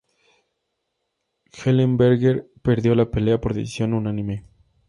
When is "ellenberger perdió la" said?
1.63-3.11